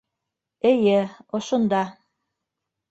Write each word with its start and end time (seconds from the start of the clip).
Эйе, 0.69 0.97
ошонда... 1.41 1.83